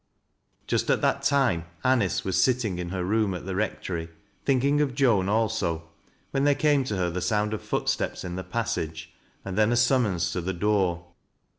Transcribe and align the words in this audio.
Just 0.65 0.89
at 0.89 1.01
that 1.01 1.21
time 1.21 1.65
Anice 1.85 2.25
was 2.25 2.41
sitting 2.41 2.79
in 2.79 2.89
her 2.89 3.03
room 3.03 3.35
at 3.35 3.45
the 3.45 3.53
rectory, 3.53 4.09
thinking 4.45 4.81
of 4.81 4.95
Joan 4.95 5.29
also, 5.29 5.89
when 6.31 6.43
there 6.43 6.55
came 6.55 6.83
to 6.85 6.97
her 6.97 7.11
the 7.11 7.21
sound 7.21 7.53
of 7.53 7.61
footsteps 7.61 8.23
in 8.23 8.35
the 8.35 8.43
passage 8.43 9.13
and 9.45 9.55
then 9.55 9.71
a 9.71 9.75
summona 9.75 10.15
tc 10.15 10.43
the 10.43 10.53
door. 10.53 11.05